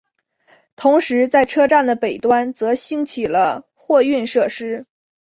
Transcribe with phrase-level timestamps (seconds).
[0.75, 4.87] 同时在车站的北端则兴起了货运设施。